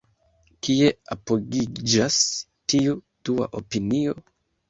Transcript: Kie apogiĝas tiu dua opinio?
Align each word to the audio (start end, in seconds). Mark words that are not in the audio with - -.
Kie 0.67 0.87
apogiĝas 1.15 2.17
tiu 2.73 2.97
dua 3.31 3.51
opinio? 3.63 4.17